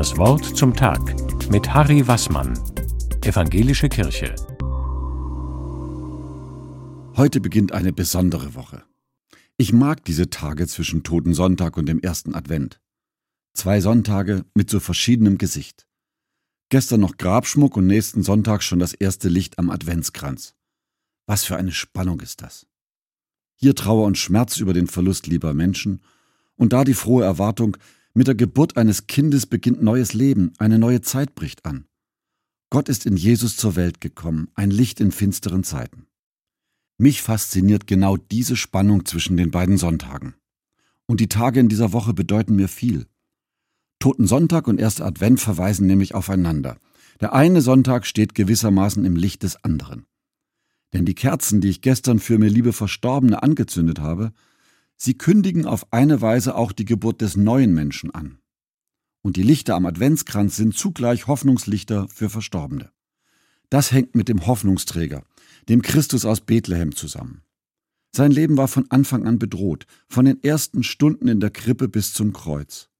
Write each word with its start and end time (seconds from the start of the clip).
Das 0.00 0.16
Wort 0.16 0.56
zum 0.56 0.74
Tag 0.74 1.14
mit 1.50 1.74
Harry 1.74 2.08
Wassmann, 2.08 2.58
Evangelische 3.22 3.90
Kirche. 3.90 4.34
Heute 7.18 7.42
beginnt 7.42 7.72
eine 7.72 7.92
besondere 7.92 8.54
Woche. 8.54 8.82
Ich 9.58 9.74
mag 9.74 10.02
diese 10.06 10.30
Tage 10.30 10.66
zwischen 10.66 11.02
Toten 11.02 11.34
Sonntag 11.34 11.76
und 11.76 11.84
dem 11.84 12.00
ersten 12.00 12.34
Advent. 12.34 12.80
Zwei 13.52 13.82
Sonntage 13.82 14.46
mit 14.54 14.70
so 14.70 14.80
verschiedenem 14.80 15.36
Gesicht. 15.36 15.86
Gestern 16.70 17.00
noch 17.00 17.18
Grabschmuck 17.18 17.76
und 17.76 17.86
nächsten 17.86 18.22
Sonntag 18.22 18.62
schon 18.62 18.78
das 18.78 18.94
erste 18.94 19.28
Licht 19.28 19.58
am 19.58 19.68
Adventskranz. 19.68 20.54
Was 21.26 21.44
für 21.44 21.58
eine 21.58 21.72
Spannung 21.72 22.22
ist 22.22 22.40
das? 22.40 22.66
Hier 23.56 23.74
Trauer 23.74 24.06
und 24.06 24.16
Schmerz 24.16 24.56
über 24.60 24.72
den 24.72 24.86
Verlust 24.86 25.26
lieber 25.26 25.52
Menschen 25.52 26.00
und 26.56 26.72
da 26.72 26.84
die 26.84 26.94
frohe 26.94 27.22
Erwartung, 27.24 27.76
mit 28.20 28.26
der 28.26 28.34
Geburt 28.34 28.76
eines 28.76 29.06
Kindes 29.06 29.46
beginnt 29.46 29.82
neues 29.82 30.12
Leben, 30.12 30.52
eine 30.58 30.78
neue 30.78 31.00
Zeit 31.00 31.34
bricht 31.34 31.64
an. 31.64 31.86
Gott 32.68 32.90
ist 32.90 33.06
in 33.06 33.16
Jesus 33.16 33.56
zur 33.56 33.76
Welt 33.76 34.02
gekommen, 34.02 34.50
ein 34.54 34.70
Licht 34.70 35.00
in 35.00 35.10
finsteren 35.10 35.64
Zeiten. 35.64 36.06
Mich 36.98 37.22
fasziniert 37.22 37.86
genau 37.86 38.18
diese 38.18 38.56
Spannung 38.56 39.06
zwischen 39.06 39.38
den 39.38 39.50
beiden 39.50 39.78
Sonntagen. 39.78 40.34
Und 41.06 41.20
die 41.20 41.30
Tage 41.30 41.60
in 41.60 41.70
dieser 41.70 41.94
Woche 41.94 42.12
bedeuten 42.12 42.56
mir 42.56 42.68
viel. 42.68 43.06
Toten 44.00 44.26
Sonntag 44.26 44.68
und 44.68 44.78
erster 44.78 45.06
Advent 45.06 45.40
verweisen 45.40 45.86
nämlich 45.86 46.14
aufeinander. 46.14 46.76
Der 47.20 47.32
eine 47.32 47.62
Sonntag 47.62 48.04
steht 48.04 48.34
gewissermaßen 48.34 49.02
im 49.06 49.16
Licht 49.16 49.44
des 49.44 49.64
anderen. 49.64 50.04
Denn 50.92 51.06
die 51.06 51.14
Kerzen, 51.14 51.62
die 51.62 51.70
ich 51.70 51.80
gestern 51.80 52.18
für 52.18 52.36
mir 52.36 52.50
liebe 52.50 52.74
Verstorbene 52.74 53.42
angezündet 53.42 53.98
habe, 53.98 54.34
Sie 55.02 55.16
kündigen 55.16 55.64
auf 55.64 55.90
eine 55.94 56.20
Weise 56.20 56.54
auch 56.54 56.72
die 56.72 56.84
Geburt 56.84 57.22
des 57.22 57.34
neuen 57.34 57.72
Menschen 57.72 58.10
an. 58.10 58.38
Und 59.22 59.36
die 59.36 59.42
Lichter 59.42 59.74
am 59.74 59.86
Adventskranz 59.86 60.56
sind 60.56 60.76
zugleich 60.76 61.26
Hoffnungslichter 61.26 62.06
für 62.08 62.28
Verstorbene. 62.28 62.90
Das 63.70 63.92
hängt 63.92 64.14
mit 64.14 64.28
dem 64.28 64.46
Hoffnungsträger, 64.46 65.24
dem 65.70 65.80
Christus 65.80 66.26
aus 66.26 66.42
Bethlehem 66.42 66.94
zusammen. 66.94 67.40
Sein 68.14 68.30
Leben 68.30 68.58
war 68.58 68.68
von 68.68 68.90
Anfang 68.90 69.26
an 69.26 69.38
bedroht, 69.38 69.86
von 70.06 70.26
den 70.26 70.42
ersten 70.42 70.82
Stunden 70.82 71.28
in 71.28 71.40
der 71.40 71.50
Krippe 71.50 71.88
bis 71.88 72.12
zum 72.12 72.34
Kreuz. 72.34 72.90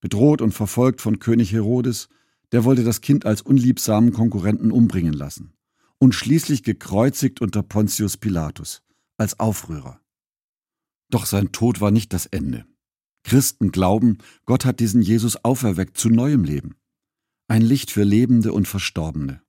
Bedroht 0.00 0.42
und 0.42 0.52
verfolgt 0.52 1.00
von 1.00 1.20
König 1.20 1.52
Herodes, 1.52 2.10
der 2.52 2.64
wollte 2.64 2.84
das 2.84 3.00
Kind 3.00 3.24
als 3.24 3.40
unliebsamen 3.40 4.12
Konkurrenten 4.12 4.70
umbringen 4.70 5.14
lassen. 5.14 5.54
Und 5.96 6.14
schließlich 6.14 6.64
gekreuzigt 6.64 7.40
unter 7.40 7.62
Pontius 7.62 8.18
Pilatus, 8.18 8.82
als 9.16 9.40
Aufrührer. 9.40 10.02
Doch 11.10 11.26
sein 11.26 11.52
Tod 11.52 11.80
war 11.80 11.90
nicht 11.90 12.12
das 12.12 12.26
Ende. 12.26 12.64
Christen 13.24 13.70
glauben, 13.72 14.18
Gott 14.46 14.64
hat 14.64 14.80
diesen 14.80 15.02
Jesus 15.02 15.44
auferweckt 15.44 15.98
zu 15.98 16.08
neuem 16.08 16.44
Leben. 16.44 16.76
Ein 17.48 17.62
Licht 17.62 17.90
für 17.90 18.04
Lebende 18.04 18.52
und 18.52 18.68
Verstorbene. 18.68 19.42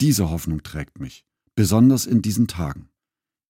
Diese 0.00 0.30
Hoffnung 0.30 0.62
trägt 0.62 1.00
mich, 1.00 1.26
besonders 1.54 2.06
in 2.06 2.22
diesen 2.22 2.46
Tagen. 2.46 2.88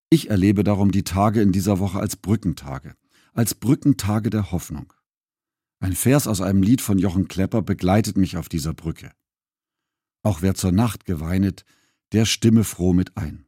Ich 0.08 0.31
erlebe 0.31 0.64
darum 0.64 0.91
die 0.91 1.05
Tage 1.05 1.41
in 1.41 1.53
dieser 1.53 1.78
Woche 1.78 2.00
als 2.00 2.16
Brückentage, 2.16 2.97
als 3.33 3.55
Brückentage 3.55 4.31
der 4.31 4.50
Hoffnung. 4.50 4.92
Ein 5.78 5.94
Vers 5.94 6.27
aus 6.27 6.41
einem 6.41 6.62
Lied 6.62 6.81
von 6.81 6.98
Jochen 6.98 7.28
Klepper 7.28 7.62
begleitet 7.62 8.16
mich 8.16 8.36
auf 8.36 8.48
dieser 8.48 8.75
Brücke. 8.75 9.12
Auch 10.22 10.42
wer 10.42 10.55
zur 10.55 10.72
Nacht 10.72 11.05
geweinet, 11.05 11.64
der 12.12 12.25
stimme 12.25 12.64
froh 12.64 12.92
mit 12.92 13.16
ein. 13.16 13.47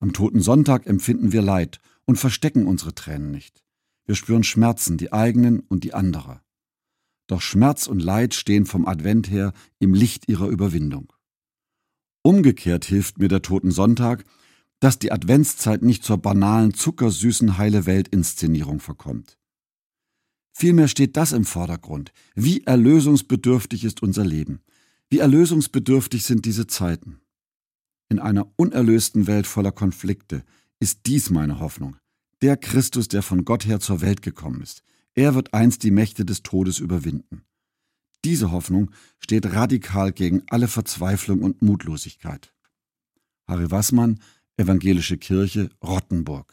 Am 0.00 0.12
toten 0.12 0.40
Sonntag 0.40 0.86
empfinden 0.86 1.30
wir 1.30 1.42
Leid 1.42 1.80
und 2.12 2.18
verstecken 2.18 2.66
unsere 2.66 2.94
Tränen 2.94 3.30
nicht. 3.30 3.64
Wir 4.04 4.16
spüren 4.16 4.44
Schmerzen, 4.44 4.98
die 4.98 5.14
eigenen 5.14 5.60
und 5.60 5.82
die 5.82 5.94
anderer. 5.94 6.44
Doch 7.26 7.40
Schmerz 7.40 7.86
und 7.86 8.02
Leid 8.02 8.34
stehen 8.34 8.66
vom 8.66 8.86
Advent 8.86 9.30
her 9.30 9.54
im 9.78 9.94
Licht 9.94 10.28
ihrer 10.28 10.48
Überwindung. 10.48 11.10
Umgekehrt 12.22 12.84
hilft 12.84 13.16
mir 13.16 13.28
der 13.28 13.40
Toten 13.40 13.70
Sonntag, 13.70 14.26
dass 14.78 14.98
die 14.98 15.10
Adventszeit 15.10 15.80
nicht 15.80 16.04
zur 16.04 16.18
banalen, 16.18 16.74
zuckersüßen 16.74 17.56
heile 17.56 17.86
Welt-Inszenierung 17.86 18.80
verkommt. 18.80 19.38
Vielmehr 20.52 20.88
steht 20.88 21.16
das 21.16 21.32
im 21.32 21.46
Vordergrund. 21.46 22.12
Wie 22.34 22.62
erlösungsbedürftig 22.64 23.84
ist 23.84 24.02
unser 24.02 24.26
Leben? 24.26 24.60
Wie 25.08 25.20
erlösungsbedürftig 25.20 26.24
sind 26.24 26.44
diese 26.44 26.66
Zeiten? 26.66 27.22
In 28.10 28.18
einer 28.18 28.52
unerlösten 28.56 29.26
Welt 29.26 29.46
voller 29.46 29.72
Konflikte, 29.72 30.44
ist 30.82 31.06
dies 31.06 31.30
meine 31.30 31.60
Hoffnung. 31.60 31.96
Der 32.42 32.56
Christus, 32.56 33.06
der 33.06 33.22
von 33.22 33.44
Gott 33.44 33.66
her 33.66 33.78
zur 33.78 34.00
Welt 34.00 34.20
gekommen 34.20 34.62
ist. 34.62 34.82
Er 35.14 35.36
wird 35.36 35.54
einst 35.54 35.84
die 35.84 35.92
Mächte 35.92 36.24
des 36.24 36.42
Todes 36.42 36.80
überwinden. 36.80 37.44
Diese 38.24 38.50
Hoffnung 38.50 38.90
steht 39.20 39.46
radikal 39.52 40.12
gegen 40.12 40.42
alle 40.48 40.66
Verzweiflung 40.66 41.42
und 41.42 41.62
Mutlosigkeit. 41.62 42.52
Harry 43.46 43.70
Wassmann, 43.70 44.20
Evangelische 44.56 45.18
Kirche, 45.18 45.70
Rottenburg. 45.82 46.50